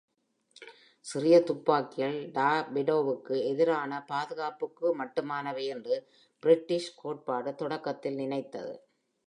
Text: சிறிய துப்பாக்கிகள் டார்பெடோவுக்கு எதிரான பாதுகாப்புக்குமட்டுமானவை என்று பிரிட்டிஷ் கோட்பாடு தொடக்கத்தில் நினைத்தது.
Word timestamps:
சிறிய 1.05 1.35
துப்பாக்கிகள் 1.43 2.17
டார்பெடோவுக்கு 2.31 3.35
எதிரான 3.45 4.05
பாதுகாப்புக்குமட்டுமானவை 4.07 5.65
என்று 5.65 5.97
பிரிட்டிஷ் 6.43 6.91
கோட்பாடு 6.95 7.55
தொடக்கத்தில் 7.55 8.15
நினைத்தது. 8.15 8.73